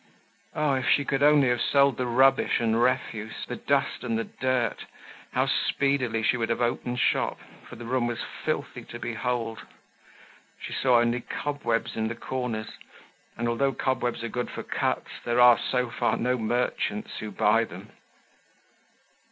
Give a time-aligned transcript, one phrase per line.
[0.55, 0.73] Oh!
[0.73, 4.85] if she could only have sold the rubbish and refuse, the dust and the dirt,
[5.33, 7.37] how speedily she would have opened shop,
[7.69, 9.59] for the room was filthy to behold!
[10.59, 12.71] She only saw cobwebs in the corners
[13.37, 17.63] and although cobwebs are good for cuts, there are, so far, no merchants who buy
[17.63, 17.91] them.